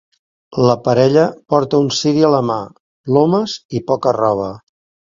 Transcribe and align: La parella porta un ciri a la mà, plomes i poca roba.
La 0.67 0.75
parella 0.87 1.25
porta 1.55 1.83
un 1.83 1.91
ciri 1.99 2.27
a 2.31 2.35
la 2.39 2.43
mà, 2.53 2.59
plomes 3.11 3.59
i 3.81 3.85
poca 3.95 4.21
roba. 4.23 4.55